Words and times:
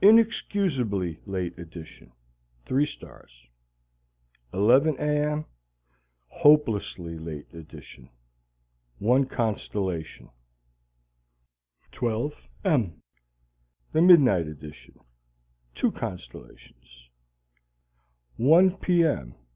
Inexcusably 0.00 1.18
Late 1.26 1.58
Edition 1.58 2.12
Three 2.64 2.86
stars 2.86 3.48
11 4.52 4.94
A. 5.00 5.32
M. 5.32 5.46
Hopelessly 6.28 7.18
Late 7.18 7.52
Edition 7.52 8.08
One 9.00 9.26
constellation 9.26 10.30
12 11.90 12.40
M. 12.64 13.02
Midnight 13.92 14.46
Edition 14.46 15.00
Two 15.74 15.90
constellations 15.90 17.08
1 18.36 18.76
P. 18.76 19.02
M. 19.04 19.34